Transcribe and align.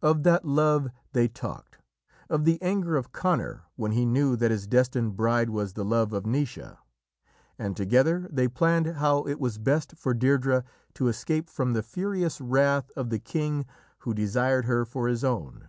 Of 0.00 0.22
that 0.22 0.44
love 0.44 0.90
they 1.12 1.26
talked, 1.26 1.78
of 2.30 2.44
the 2.44 2.62
anger 2.62 2.94
of 2.96 3.10
Conor 3.10 3.64
when 3.74 3.90
he 3.90 4.06
knew 4.06 4.36
that 4.36 4.52
his 4.52 4.68
destined 4.68 5.16
bride 5.16 5.50
was 5.50 5.72
the 5.72 5.84
love 5.84 6.12
of 6.12 6.22
Naoise, 6.24 6.76
and 7.58 7.76
together 7.76 8.28
they 8.32 8.46
planned 8.46 8.86
how 8.86 9.26
it 9.26 9.40
was 9.40 9.58
best 9.58 9.96
for 9.96 10.14
Deirdrê 10.14 10.62
to 10.94 11.08
escape 11.08 11.50
from 11.50 11.72
the 11.72 11.82
furious 11.82 12.40
wrath 12.40 12.92
of 12.94 13.10
the 13.10 13.18
king 13.18 13.66
who 13.98 14.14
desired 14.14 14.66
her 14.66 14.84
for 14.84 15.08
his 15.08 15.24
own. 15.24 15.68